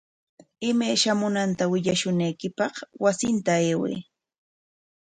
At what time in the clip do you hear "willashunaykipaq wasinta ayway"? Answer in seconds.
1.71-3.95